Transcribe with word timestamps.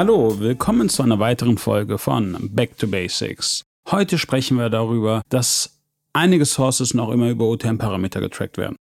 Hallo, 0.00 0.40
willkommen 0.40 0.88
zu 0.88 1.02
einer 1.02 1.18
weiteren 1.18 1.58
Folge 1.58 1.98
von 1.98 2.48
Back 2.54 2.78
to 2.78 2.86
Basics. 2.86 3.64
Heute 3.90 4.16
sprechen 4.16 4.56
wir 4.56 4.70
darüber, 4.70 5.20
dass 5.28 5.78
einige 6.14 6.46
Sources 6.46 6.94
noch 6.94 7.10
immer 7.10 7.28
über 7.28 7.44
OTM-Parameter 7.44 8.20
getrackt 8.20 8.56
werden. 8.56 8.76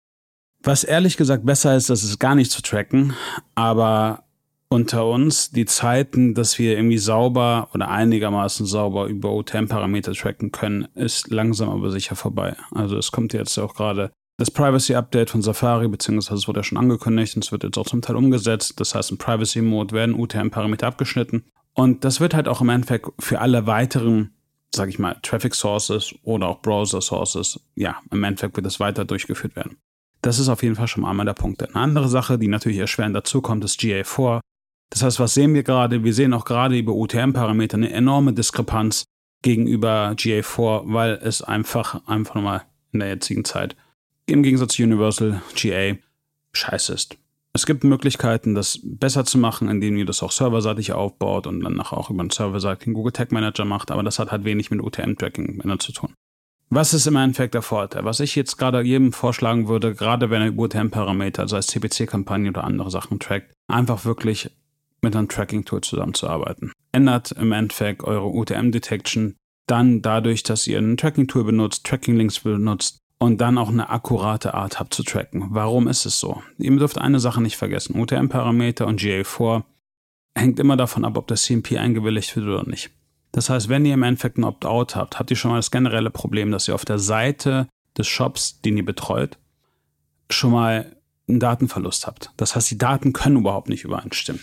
Was 0.64 0.86
ehrlich 0.86 1.18
gesagt 1.18 1.46
besser 1.46 1.76
ist, 1.76 1.90
das 1.90 2.06
ist 2.06 2.20
gar 2.20 2.36
nicht 2.36 2.52
zu 2.52 2.62
tracken, 2.62 3.16
aber 3.54 4.24
unter 4.70 5.10
uns 5.10 5.52
die 5.52 5.66
Zeiten, 5.66 6.36
dass 6.36 6.58
wir 6.58 6.78
irgendwie 6.78 7.00
sauber 7.00 7.68
oder 7.74 7.90
einigermaßen 7.90 8.66
sauber 8.66 9.08
über 9.08 9.34
OTM-Parameter 9.34 10.14
tracken 10.14 10.54
können, 10.54 10.88
ist 10.96 11.32
langsam 11.32 11.68
aber 11.68 11.92
sicher 11.92 12.16
vorbei. 12.16 12.56
Also 12.72 12.96
es 12.96 13.12
kommt 13.12 13.34
jetzt 13.34 13.58
auch 13.58 13.74
gerade 13.74 14.14
das 14.40 14.50
Privacy 14.50 14.96
Update 14.96 15.30
von 15.30 15.42
Safari, 15.42 15.90
beziehungsweise 15.90 16.40
es 16.40 16.48
wurde 16.48 16.62
ja 16.62 16.64
schon 16.64 16.78
angekündigt 16.78 17.36
und 17.36 17.44
es 17.44 17.52
wird 17.52 17.64
jetzt 17.64 17.78
auch 17.78 17.86
zum 17.86 18.02
Teil 18.02 18.16
umgesetzt. 18.16 18.80
Das 18.80 18.96
heißt, 18.96 19.12
im 19.12 19.18
Privacy 19.18 19.62
Mode 19.62 19.94
werden 19.94 20.16
UTM-Parameter 20.16 20.88
abgeschnitten. 20.88 21.44
Und 21.74 22.06
das 22.06 22.22
wird 22.22 22.34
halt 22.34 22.48
auch 22.48 22.62
im 22.62 22.70
Endeffekt 22.70 23.10
für 23.20 23.42
alle 23.42 23.68
weiteren, 23.68 24.32
sag 24.74 24.88
ich 24.88 24.98
mal, 24.98 25.18
Traffic 25.24 25.54
Sources 25.54 26.16
oder 26.24 26.48
auch 26.48 26.62
Browser 26.62 27.02
Sources, 27.02 27.60
ja, 27.76 27.98
im 28.12 28.24
Endeffekt 28.24 28.56
wird 28.56 28.66
das 28.66 28.80
weiter 28.80 29.04
durchgeführt 29.04 29.58
werden. 29.58 29.76
Das 30.22 30.40
ist 30.40 30.48
auf 30.48 30.64
jeden 30.64 30.76
Fall 30.76 30.88
schon 30.88 31.04
einmal 31.04 31.26
der 31.26 31.34
Punkt. 31.34 31.62
Eine 31.62 31.76
andere 31.76 32.08
Sache, 32.08 32.40
die 32.40 32.48
natürlich 32.48 32.80
erschwerend 32.80 33.16
dazu 33.16 33.42
kommt, 33.42 33.66
ist 33.66 33.80
GA4. 33.82 34.40
Das 34.90 35.04
heißt, 35.04 35.20
was 35.20 35.34
sehen 35.34 35.54
wir 35.54 35.64
gerade? 35.64 36.06
Wir 36.06 36.14
sehen 36.14 36.34
auch 36.34 36.46
gerade 36.46 36.78
über 36.78 36.94
UTM-Parameter 36.94 37.76
eine 37.76 37.92
enorme 37.92 38.32
Diskrepanz 38.32 39.04
gegenüber 39.42 40.14
GA4, 40.16 40.84
weil 40.86 41.20
es 41.22 41.42
einfach, 41.42 42.08
einfach 42.08 42.36
nochmal 42.36 42.62
in 42.94 43.00
der 43.00 43.10
jetzigen 43.10 43.44
Zeit 43.44 43.76
im 44.32 44.44
Gegensatz 44.44 44.74
zu 44.74 44.84
Universal 44.84 45.42
GA 45.56 45.96
scheiße 46.54 46.94
ist. 46.94 47.18
Es 47.52 47.66
gibt 47.66 47.84
Möglichkeiten, 47.84 48.54
das 48.54 48.80
besser 48.84 49.26
zu 49.26 49.38
machen, 49.38 49.70
indem 49.70 49.98
ihr 49.98 50.06
das 50.06 50.22
auch 50.22 50.32
serverseitig 50.32 50.94
aufbaut 50.94 51.48
und 51.48 51.62
dann 51.62 51.82
auch 51.82 52.10
über 52.10 52.22
einen 52.22 52.30
serverseitigen 52.30 52.94
Google 52.94 53.12
Tag 53.12 53.32
Manager 53.32 53.66
macht, 53.66 53.90
aber 53.90 54.04
das 54.04 54.20
hat 54.20 54.32
halt 54.32 54.44
wenig 54.44 54.70
mit 54.70 54.82
UTM-Tracking 54.82 55.80
zu 55.80 55.92
tun. 55.92 56.14
Was 56.70 56.94
ist 56.94 57.08
im 57.08 57.16
Endeffekt 57.16 57.56
der 57.56 57.64
Vorteil? 57.64 58.06
Was 58.06 58.20
ich 58.20 58.36
jetzt 58.36 58.58
gerade 58.58 58.82
jedem 58.82 59.12
vorschlagen 59.12 59.68
würde, 59.68 59.96
gerade 59.96 60.30
wenn 60.30 60.44
er 60.44 60.56
UTM-Parameter, 60.56 61.48
sei 61.48 61.58
es 61.58 61.68
CPC-Kampagne 61.68 62.50
oder 62.50 62.64
andere 62.64 62.92
Sachen 62.92 63.20
trackt, 63.20 63.52
einfach 63.68 64.06
wirklich 64.06 64.52
mit 65.02 65.16
einem 65.16 65.28
Tracking-Tool 65.28 65.82
zusammenzuarbeiten. 65.82 66.72
Ändert 66.92 67.32
im 67.32 67.52
Endeffekt 67.52 68.04
eure 68.04 68.28
UTM-Detection 68.28 69.36
dann 69.66 70.04
dadurch, 70.04 70.44
dass 70.44 70.68
ihr 70.68 70.78
ein 70.78 70.98
Tracking-Tool 70.98 71.44
benutzt, 71.44 71.86
Tracking-Links 71.88 72.42
benutzt 72.42 73.00
und 73.20 73.42
dann 73.42 73.58
auch 73.58 73.70
eine 73.70 73.90
akkurate 73.90 74.54
Art 74.54 74.80
habt 74.80 74.94
zu 74.94 75.04
tracken. 75.04 75.48
Warum 75.50 75.88
ist 75.88 76.06
es 76.06 76.20
so? 76.20 76.42
Ihr 76.58 76.76
dürft 76.78 76.98
eine 76.98 77.20
Sache 77.20 77.42
nicht 77.42 77.58
vergessen. 77.58 78.00
UTM-Parameter 78.00 78.88
und 78.88 79.00
GA4 79.00 79.64
hängt 80.36 80.60
immer 80.60 80.78
davon 80.78 81.04
ab, 81.04 81.18
ob 81.18 81.28
das 81.28 81.44
CMP 81.44 81.78
eingewilligt 81.78 82.36
wird 82.36 82.48
oder 82.48 82.68
nicht. 82.68 82.92
Das 83.32 83.50
heißt, 83.50 83.70
wenn 83.70 83.86
ihr 83.86 83.94
im 83.94 84.04
Endeffekt 84.04 84.38
ein 84.38 84.44
Opt-out 84.44 84.96
habt, 84.96 85.20
habt 85.20 85.30
ihr 85.30 85.38
schon 85.38 85.52
mal 85.52 85.58
das 85.58 85.70
generelle 85.70 86.10
Problem, 86.10 86.52
dass 86.52 86.68
ihr 86.68 86.76
auf 86.76 86.86
der 86.86 86.98
Seite 86.98 87.68
des 87.98 88.08
Shops, 88.08 88.62
den 88.62 88.78
ihr 88.78 88.86
betreut, 88.86 89.38
schon 90.32 90.52
mal 90.52 90.96
einen 91.28 91.40
Datenverlust 91.40 92.08
habt. 92.08 92.32
Das 92.38 92.56
heißt, 92.56 92.72
die 92.72 92.78
Daten 92.78 93.14
können 93.14 93.38
überhaupt 93.38 93.70
nicht 93.70 93.84
übereinstimmen. 93.84 94.42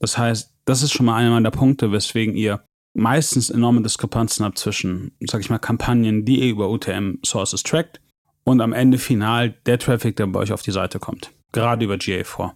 Das 0.00 0.16
heißt, 0.18 0.52
das 0.64 0.82
ist 0.82 0.92
schon 0.92 1.06
mal 1.06 1.16
einer 1.16 1.40
der 1.40 1.50
Punkte, 1.50 1.92
weswegen 1.92 2.34
ihr 2.34 2.64
meistens 2.98 3.48
enorme 3.48 3.82
Diskrepanzen 3.82 4.44
habt 4.44 4.58
zwischen, 4.58 5.12
sag 5.20 5.40
ich 5.40 5.50
mal, 5.50 5.58
Kampagnen, 5.58 6.24
die 6.24 6.40
ihr 6.40 6.50
über 6.50 6.68
UTM-Sources 6.70 7.62
trackt 7.62 8.00
und 8.44 8.60
am 8.60 8.72
Ende 8.72 8.98
final 8.98 9.54
der 9.66 9.78
Traffic, 9.78 10.16
der 10.16 10.26
bei 10.26 10.40
euch 10.40 10.52
auf 10.52 10.62
die 10.62 10.72
Seite 10.72 10.98
kommt. 10.98 11.32
Gerade 11.52 11.84
über 11.84 11.94
GA4. 11.94 12.52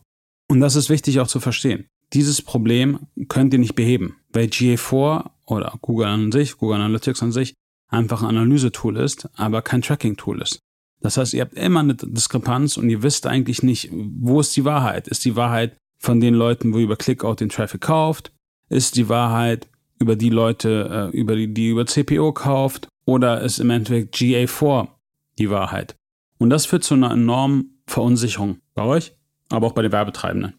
Und 0.49 0.61
das 0.61 0.77
ist 0.77 0.91
wichtig 0.91 1.21
auch 1.21 1.29
zu 1.29 1.41
verstehen. 1.41 1.87
Dieses 2.13 2.43
Problem 2.43 3.07
könnt 3.29 3.55
ihr 3.55 3.59
nicht 3.59 3.75
beheben, 3.75 4.17
weil 4.33 4.47
GA4 4.47 5.31
oder 5.47 5.79
Google 5.81 6.09
an 6.09 6.33
sich, 6.33 6.59
Google 6.59 6.77
Analytics 6.77 7.23
an 7.23 7.33
sich, 7.33 7.55
einfach 7.89 8.23
ein 8.23 8.37
Analysetool 8.37 8.97
ist, 8.99 9.29
aber 9.37 9.63
kein 9.63 9.83
Tracking-Tool 9.83 10.43
ist. 10.43 10.59
Das 11.01 11.17
heißt, 11.17 11.35
ihr 11.35 11.43
habt 11.43 11.55
immer 11.55 11.81
eine 11.81 11.95
Diskrepanz 11.95 12.77
und 12.77 12.89
ihr 12.91 13.03
wisst 13.03 13.27
eigentlich 13.27 13.63
nicht, 13.63 13.91
wo 13.93 14.41
ist 14.41 14.57
die 14.57 14.65
Wahrheit? 14.65 15.09
Ist 15.09 15.25
die 15.25 15.37
Wahrheit 15.37 15.77
von 15.99 16.21
den 16.21 16.35
Leuten, 16.35 16.73
wo 16.73 16.79
ihr 16.79 16.85
über 16.85 16.97
Clickout 16.97 17.37
den 17.37 17.49
Traffic 17.49 17.81
kauft? 17.81 18.33
Ist 18.69 18.97
die 18.97 19.09
Wahrheit 19.09 19.69
über 20.03 20.17
die 20.17 20.31
Leute, 20.31 21.11
äh, 21.13 21.17
über 21.17 21.37
die, 21.37 21.53
die 21.53 21.69
über 21.69 21.87
CPO 21.87 22.33
kauft? 22.33 22.89
Oder 23.05 23.41
ist 23.41 23.59
im 23.59 23.71
Endeffekt 23.71 24.15
GA4 24.15 24.89
die 25.39 25.51
Wahrheit? 25.51 25.97
Und 26.39 26.51
das 26.51 26.67
führt 26.67 26.85
zu 26.85 26.95
einer 26.95 27.13
enormen 27.13 27.83
Verunsicherung 27.87 28.59
bei 28.75 28.83
euch, 28.83 29.15
aber 29.49 29.69
auch 29.69 29.73
bei 29.73 29.83
den 29.83 29.93
Werbetreibenden. 29.93 30.55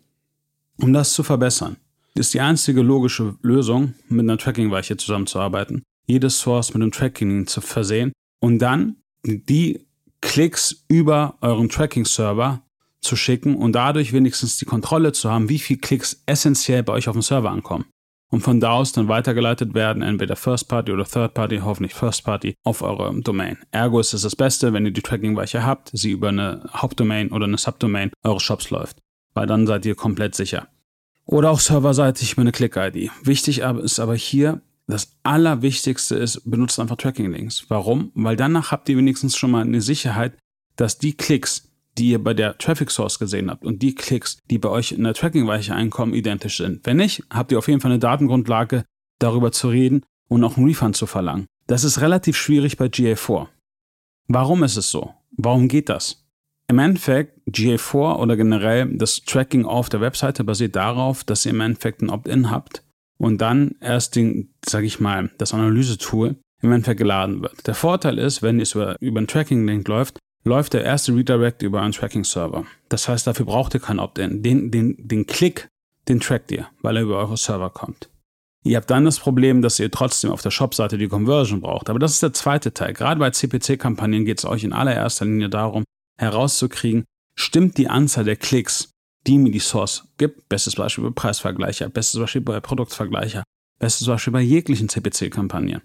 Um 0.80 0.94
das 0.94 1.14
zu 1.14 1.24
verbessern, 1.24 1.78
ist 2.16 2.34
die 2.34 2.42
einzige 2.42 2.82
logische 2.82 3.36
Lösung, 3.42 3.94
mit 4.10 4.22
einer 4.22 4.38
Tracking-Weiche 4.38 4.98
zusammenzuarbeiten, 4.98 5.84
jedes 6.06 6.40
Source 6.40 6.74
mit 6.74 6.82
einem 6.82 6.92
Tracking 6.92 7.48
zu 7.48 7.62
versehen 7.62 8.12
und 8.40 8.60
dann 8.60 8.98
die 9.26 9.86
Klicks 10.22 10.86
über 10.88 11.38
euren 11.42 11.70
Tracking-Server 11.70 12.62
zu 13.02 13.16
schicken 13.16 13.56
und 13.56 13.74
dadurch 13.74 14.14
wenigstens 14.14 14.58
die 14.58 14.66
Kontrolle 14.66 15.12
zu 15.12 15.30
haben, 15.30 15.50
wie 15.50 15.60
viele 15.60 15.80
Klicks 15.80 16.24
essentiell 16.26 16.84
bei 16.84 16.94
euch 16.94 17.10
auf 17.10 17.14
dem 17.14 17.22
Server 17.22 17.52
ankommen. 17.52 17.86
Und 18.34 18.42
von 18.42 18.60
da 18.60 18.72
aus 18.72 18.94
dann 18.94 19.10
weitergeleitet 19.10 19.76
werden, 19.76 20.02
entweder 20.02 20.36
First 20.36 20.68
Party 20.68 20.92
oder 20.92 21.06
Third 21.06 21.36
Party, 21.36 21.60
hoffentlich 21.60 21.94
First 21.94 22.24
Party, 22.24 22.56
auf 22.64 22.82
eure 22.82 23.14
Domain. 23.22 23.60
Ergo 23.70 24.00
ist 24.00 24.12
es 24.16 24.24
das 24.24 24.36
Beste, 24.36 24.74
wenn 24.74 24.88
ihr 24.88 24.92
die 24.92 25.04
Tracking-Weiche 25.04 25.64
habt, 25.64 25.92
sie 25.94 26.10
über 26.10 26.30
eine 26.30 26.68
Hauptdomain 26.74 27.32
oder 27.32 27.46
eine 27.46 27.60
Subdomain 27.60 28.10
eures 28.24 28.42
Shops 28.42 28.72
läuft. 28.72 28.98
Weil 29.36 29.46
dann 29.46 29.68
seid 29.68 29.86
ihr 29.86 29.94
komplett 29.94 30.34
sicher. 30.34 30.68
Oder 31.26 31.52
auch 31.52 31.60
serverseitig 31.60 32.34
über 32.34 32.42
eine 32.42 32.52
Click-ID. 32.52 33.12
Wichtig 33.22 33.60
ist 33.60 34.00
aber 34.00 34.16
hier, 34.16 34.62
das 34.88 35.16
Allerwichtigste 35.22 36.16
ist, 36.16 36.42
benutzt 36.50 36.80
einfach 36.80 36.98
Tracking-Links. 36.98 37.66
Warum? 37.68 38.12
Weil 38.16 38.36
danach 38.36 38.72
habt 38.72 38.90
ihr 38.90 38.98
wenigstens 38.98 39.38
schon 39.38 39.52
mal 39.52 39.62
eine 39.62 39.82
Sicherheit, 39.82 40.36
dass 40.76 40.98
die 40.98 41.14
Klicks, 41.16 41.72
die 41.98 42.10
ihr 42.10 42.24
bei 42.24 42.34
der 42.34 42.58
Traffic 42.58 42.92
Source 42.92 43.20
gesehen 43.20 43.50
habt 43.50 43.66
und 43.66 43.82
die 43.82 43.96
Klicks, 43.96 44.38
die 44.50 44.58
bei 44.58 44.70
euch 44.70 44.92
in 44.92 45.04
der 45.04 45.14
Tracking-Weiche 45.14 45.76
einkommen, 45.76 46.14
identisch 46.14 46.58
sind. 46.58 46.86
Wenn 46.86 46.98
nicht, 46.98 47.24
habt 47.30 47.52
ihr 47.52 47.58
auf 47.58 47.68
jeden 47.68 47.82
Fall 47.82 47.92
eine 47.92 48.00
Datengrundlage, 48.00 48.86
darüber 49.20 49.52
zu 49.52 49.70
reden 49.70 50.04
und 50.28 50.44
auch 50.44 50.58
einen 50.58 50.68
Refund 50.68 50.96
zu 50.96 51.06
verlangen. 51.06 51.46
Das 51.68 51.84
ist 51.84 52.02
relativ 52.02 52.36
schwierig 52.36 52.78
bei 52.78 52.88
GA4. 52.88 53.48
Warum 54.28 54.64
ist 54.64 54.78
es 54.78 54.90
so? 54.90 55.14
Warum 55.32 55.68
geht 55.68 55.90
das? 55.90 56.26
Im 56.68 56.80
Endeffekt, 56.80 57.40
GA4 57.50 58.18
oder 58.18 58.38
generell 58.38 58.98
das 58.98 59.22
Tracking 59.26 59.66
auf 59.66 59.90
der 59.90 60.02
Webseite 60.02 60.44
basiert 60.44 60.76
darauf, 60.76 61.24
dass 61.24 61.46
ihr 61.46 61.52
im 61.52 61.62
Endeffekt 61.62 62.02
ein 62.02 62.10
Opt-in 62.10 62.50
habt 62.50 62.84
und 63.18 63.40
dann 63.42 63.76
erst 63.80 64.16
den, 64.16 64.54
sag 64.66 64.84
ich 64.84 65.00
mal, 65.00 65.30
das 65.38 65.54
Analyse-Tool 65.54 66.36
im 66.62 66.72
Endeffekt 66.72 67.00
geladen 67.00 67.42
wird. 67.42 67.68
Der 67.68 67.76
Vorteil 67.76 68.18
ist, 68.18 68.42
wenn 68.42 68.60
es 68.60 68.74
über, 68.74 68.96
über 69.02 69.20
einen 69.20 69.28
Tracking-Link 69.28 69.88
läuft, 69.88 70.20
läuft 70.44 70.74
der 70.74 70.84
erste 70.84 71.16
Redirect 71.16 71.62
über 71.62 71.82
einen 71.82 71.94
Tracking-Server. 71.94 72.66
Das 72.90 73.08
heißt, 73.08 73.28
dafür 73.28 73.46
braucht 73.46 73.74
ihr 73.74 73.80
kein 73.80 74.00
Opt-in. 74.00 74.44
Den, 74.44 74.72
den, 74.72 74.96
den 75.00 75.26
Klick, 75.26 75.68
den 76.08 76.20
trackt 76.20 76.52
ihr, 76.52 76.68
weil 76.82 76.98
er 76.98 77.04
über 77.04 77.18
eure 77.18 77.38
Server 77.38 77.70
kommt. 77.70 78.10
Ihr 78.66 78.78
habt 78.78 78.90
dann 78.90 79.06
das 79.06 79.20
Problem, 79.20 79.62
dass 79.62 79.80
ihr 79.80 79.92
trotzdem 79.92 80.32
auf 80.32 80.42
der 80.42 80.52
Shop-Seite 80.52 80.98
die 80.98 81.10
Conversion 81.10 81.62
braucht. 81.62 81.90
Aber 81.90 82.00
das 82.00 82.14
ist 82.14 82.24
der 82.24 82.34
zweite 82.34 82.74
Teil. 82.74 82.94
Gerade 82.94 83.20
bei 83.20 83.30
CPC-Kampagnen 83.30 84.26
geht 84.26 84.40
es 84.40 84.46
euch 84.46 84.64
in 84.64 84.74
allererster 84.74 85.26
Linie 85.26 85.50
darum, 85.50 85.84
herauszukriegen, 86.18 87.04
stimmt 87.36 87.78
die 87.78 87.90
Anzahl 87.90 88.24
der 88.24 88.38
Klicks, 88.38 88.92
die 89.28 89.38
mir 89.38 89.52
die 89.52 89.60
Source 89.60 90.08
gibt. 90.18 90.48
Bestes 90.48 90.76
Beispiel 90.76 91.04
bei 91.04 91.10
Preisvergleicher, 91.10 91.90
bestes 91.90 92.20
Beispiel 92.20 92.42
bei 92.42 92.60
Produktvergleicher, 92.62 93.44
bestes 93.80 94.08
Beispiel 94.08 94.34
bei 94.34 94.42
jeglichen 94.42 94.88
CPC-Kampagnen. 94.88 95.82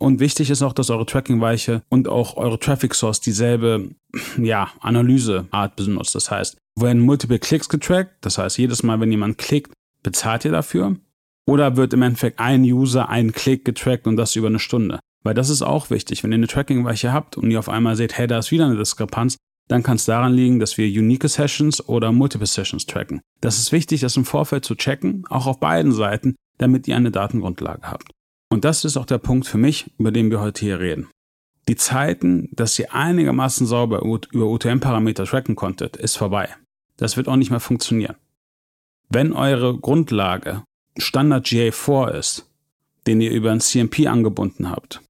Und 0.00 0.18
wichtig 0.18 0.48
ist 0.48 0.62
auch, 0.62 0.72
dass 0.72 0.88
eure 0.88 1.04
Tracking-Weiche 1.04 1.82
und 1.90 2.08
auch 2.08 2.38
eure 2.38 2.58
Traffic 2.58 2.94
Source 2.94 3.20
dieselbe 3.20 3.90
ja, 4.38 4.70
Analyseart 4.80 5.76
benutzt. 5.76 6.14
Das 6.14 6.30
heißt, 6.30 6.56
werden 6.74 7.02
Multiple 7.02 7.38
Clicks 7.38 7.68
getrackt, 7.68 8.14
das 8.22 8.38
heißt, 8.38 8.56
jedes 8.56 8.82
Mal, 8.82 8.98
wenn 9.00 9.10
jemand 9.10 9.36
klickt, 9.36 9.72
bezahlt 10.02 10.46
ihr 10.46 10.52
dafür? 10.52 10.96
Oder 11.46 11.76
wird 11.76 11.92
im 11.92 12.00
Endeffekt 12.00 12.40
ein 12.40 12.62
User 12.62 13.10
einen 13.10 13.32
Klick 13.32 13.66
getrackt 13.66 14.06
und 14.06 14.16
das 14.16 14.36
über 14.36 14.46
eine 14.46 14.58
Stunde? 14.58 15.00
Weil 15.22 15.34
das 15.34 15.50
ist 15.50 15.60
auch 15.60 15.90
wichtig. 15.90 16.24
Wenn 16.24 16.32
ihr 16.32 16.36
eine 16.36 16.46
Tracking-Weiche 16.46 17.12
habt 17.12 17.36
und 17.36 17.50
ihr 17.50 17.58
auf 17.58 17.68
einmal 17.68 17.96
seht, 17.96 18.16
hey, 18.16 18.26
da 18.26 18.38
ist 18.38 18.50
wieder 18.50 18.64
eine 18.64 18.76
Diskrepanz, 18.76 19.36
dann 19.68 19.82
kann 19.82 19.96
es 19.96 20.06
daran 20.06 20.32
liegen, 20.32 20.60
dass 20.60 20.78
wir 20.78 20.86
unique 20.86 21.28
Sessions 21.28 21.86
oder 21.86 22.10
multiple 22.10 22.46
Sessions 22.46 22.86
tracken. 22.86 23.20
Das 23.42 23.58
ist 23.58 23.70
wichtig, 23.70 24.00
das 24.00 24.16
im 24.16 24.24
Vorfeld 24.24 24.64
zu 24.64 24.74
checken, 24.76 25.24
auch 25.28 25.46
auf 25.46 25.60
beiden 25.60 25.92
Seiten, 25.92 26.36
damit 26.56 26.88
ihr 26.88 26.96
eine 26.96 27.10
Datengrundlage 27.10 27.82
habt. 27.82 28.10
Und 28.52 28.64
das 28.64 28.84
ist 28.84 28.96
auch 28.96 29.06
der 29.06 29.18
Punkt 29.18 29.46
für 29.46 29.58
mich, 29.58 29.90
über 29.98 30.10
den 30.10 30.30
wir 30.30 30.40
heute 30.40 30.64
hier 30.64 30.80
reden. 30.80 31.08
Die 31.68 31.76
Zeiten, 31.76 32.48
dass 32.52 32.78
ihr 32.78 32.92
einigermaßen 32.92 33.66
sauber 33.66 34.02
über 34.02 34.46
UTM-Parameter 34.46 35.24
tracken 35.24 35.54
konntet, 35.54 35.96
ist 35.96 36.16
vorbei. 36.16 36.48
Das 36.96 37.16
wird 37.16 37.28
auch 37.28 37.36
nicht 37.36 37.50
mehr 37.50 37.60
funktionieren. 37.60 38.16
Wenn 39.08 39.32
eure 39.32 39.78
Grundlage 39.78 40.64
Standard 40.98 41.46
GA4 41.46 42.10
ist, 42.10 42.46
den 43.06 43.20
ihr 43.20 43.30
über 43.30 43.52
ein 43.52 43.60
CMP 43.60 44.06
angebunden 44.06 44.68
habt, 44.68 45.00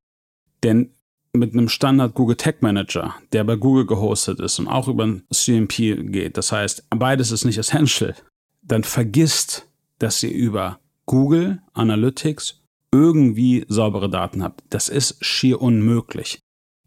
denn 0.63 0.91
mit 1.33 1.53
einem 1.53 1.69
Standard 1.69 2.15
Google 2.15 2.37
Tag 2.37 2.61
Manager, 2.61 3.15
der 3.33 3.45
bei 3.45 3.57
Google 3.57 3.87
gehostet 3.87 4.41
ist 4.41 4.59
und 4.59 4.69
auch 4.69 4.89
über 4.89 5.07
ein 5.07 5.23
CMP 5.33 6.13
geht, 6.13 6.37
das 6.37 6.53
heißt, 6.53 6.85
beides 6.91 7.31
ist 7.31 7.45
nicht 7.45 7.59
essential, 7.59 8.15
dann 8.63 8.85
vergisst, 8.85 9.67
dass 9.99 10.23
ihr 10.23 10.33
über 10.33 10.79
Google 11.07 11.61
Analytics 11.73 12.60
irgendwie 12.93 13.65
saubere 13.69 14.11
Daten 14.11 14.43
habt. 14.43 14.63
Das 14.71 14.89
ist 14.89 15.25
schier 15.25 15.61
unmöglich. 15.61 16.41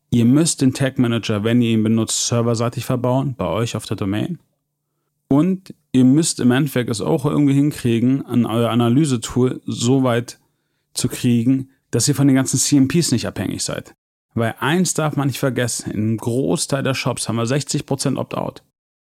Ihr 0.10 0.26
müsst 0.26 0.62
den 0.62 0.74
Tag 0.74 1.00
Manager, 1.00 1.44
wenn 1.44 1.62
ihr 1.62 1.72
ihn 1.72 1.84
benutzt, 1.84 2.28
serverseitig 2.28 2.86
verbauen, 2.86 3.36
bei 3.36 3.48
euch 3.48 3.76
auf 3.76 3.86
der 3.86 3.98
Domain. 3.98 4.40
Und 5.28 5.74
ihr 5.92 6.04
müsst 6.04 6.40
im 6.40 6.52
Endeffekt 6.52 6.90
es 6.90 7.02
auch 7.02 7.26
irgendwie 7.26 7.56
hinkriegen, 7.56 8.24
an 8.26 8.46
euer 8.46 8.70
Analysetool 8.70 9.62
so 9.66 10.04
weit 10.04 10.40
zu 10.94 11.08
kriegen, 11.08 11.70
dass 11.90 12.08
ihr 12.08 12.16
von 12.16 12.28
den 12.28 12.36
ganzen 12.36 12.60
CMPs 12.60 13.12
nicht 13.12 13.26
abhängig 13.26 13.64
seid. 13.64 13.96
Weil 14.36 14.56
eins 14.60 14.94
darf 14.94 15.16
man 15.16 15.28
nicht 15.28 15.40
vergessen, 15.40 15.92
im 15.92 16.18
Großteil 16.18 16.84
der 16.84 16.94
Shops 16.94 17.28
haben 17.28 17.36
wir 17.38 17.46
60% 17.46 18.18
Opt-out. 18.18 18.64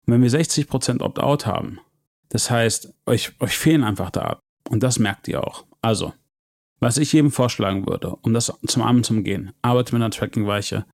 Und 0.07 0.15
wenn 0.15 0.23
wir 0.23 0.31
60% 0.31 1.01
Opt-out 1.01 1.47
haben, 1.47 1.81
das 2.29 2.51
heißt, 2.51 2.93
euch, 3.07 3.33
euch 3.41 3.57
fehlen 3.57 3.85
einfach 3.85 4.11
Daten. 4.11 4.41
Und 4.69 4.83
das 4.83 4.99
merkt 4.99 5.29
ihr 5.29 5.47
auch. 5.47 5.65
Also, 5.81 6.13
was 6.81 6.99
ich 6.99 7.13
jedem 7.13 7.31
vorschlagen 7.31 7.87
würde, 7.87 8.17
um 8.23 8.35
das 8.35 8.53
zum 8.67 8.83
Armen 8.83 9.05
zu 9.05 9.23
gehen, 9.23 9.53
arbeitet 9.63 9.93
mit 9.93 10.03
einer 10.03 10.11
Tracking-Weiche, 10.11 10.85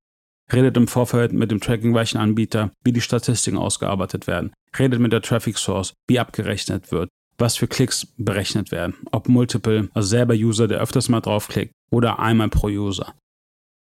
redet 0.52 0.76
im 0.76 0.88
Vorfeld 0.88 1.32
mit 1.32 1.50
dem 1.50 1.60
Tracking-weichen 1.60 2.20
Anbieter, 2.20 2.70
wie 2.84 2.92
die 2.92 3.00
Statistiken 3.00 3.58
ausgearbeitet 3.58 4.26
werden, 4.26 4.52
redet 4.78 5.00
mit 5.00 5.12
der 5.12 5.22
Traffic 5.22 5.58
Source, 5.58 5.94
wie 6.08 6.18
abgerechnet 6.18 6.92
wird, 6.92 7.08
was 7.38 7.56
für 7.56 7.66
Klicks 7.66 8.06
berechnet 8.16 8.70
werden, 8.70 8.94
ob 9.10 9.28
multiple, 9.28 9.88
also 9.94 10.08
selber 10.08 10.34
User, 10.34 10.68
der 10.68 10.80
öfters 10.80 11.08
mal 11.08 11.20
draufklickt 11.20 11.72
oder 11.90 12.18
einmal 12.18 12.48
pro 12.48 12.68
User. 12.68 13.14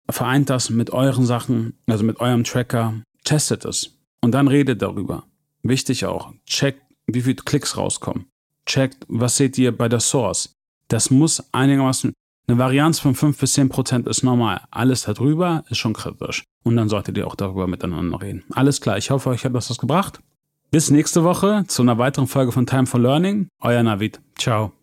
Vereint 0.09 0.51
das 0.51 0.71
mit 0.71 0.91
euren 0.91 1.27
Sachen, 1.27 1.79
also 1.87 2.05
mit 2.05 2.21
eurem 2.21 2.45
Tracker, 2.45 3.03
testet 3.25 3.65
es 3.65 3.99
und 4.21 4.33
dann 4.33 4.49
redet 4.49 4.83
darüber. 4.83 5.25
Wichtig 5.63 6.07
auch, 6.07 6.33
checkt, 6.47 6.83
wie 7.07 7.23
viele 7.23 7.37
Klicks 7.37 7.77
rauskommen. 7.77 8.27
Checkt, 8.67 9.05
was 9.09 9.37
seht 9.37 9.59
ihr 9.59 9.77
bei 9.77 9.89
der 9.89 10.01
Source. 10.01 10.56
Das 10.89 11.11
muss 11.11 11.43
einigermaßen 11.53 12.13
eine 12.49 12.59
Varianz 12.59 13.01
von 13.01 13.15
5 13.17 13.39
bis 13.39 13.55
10 13.55 13.69
Prozent 13.69 14.07
ist 14.07 14.23
normal. 14.23 14.61
Alles 14.71 15.03
darüber 15.03 15.65
ist 15.69 15.79
schon 15.79 15.95
kritisch. 15.95 16.45
Und 16.63 16.77
dann 16.77 16.89
solltet 16.89 17.19
ihr 17.19 17.27
auch 17.27 17.35
darüber 17.35 17.67
miteinander 17.67 18.21
reden. 18.23 18.45
Alles 18.53 18.81
klar, 18.81 18.97
ich 18.99 19.11
hoffe, 19.11 19.31
euch 19.31 19.45
hat 19.45 19.55
das 19.55 19.69
was 19.69 19.79
gebracht. 19.79 20.21
Bis 20.71 20.91
nächste 20.91 21.25
Woche 21.25 21.65
zu 21.67 21.83
einer 21.83 21.99
weiteren 21.99 22.29
Folge 22.29 22.53
von 22.53 22.67
Time 22.67 22.87
for 22.87 23.01
Learning. 23.01 23.49
Euer 23.61 23.83
Navid. 23.83 24.21
Ciao. 24.39 24.76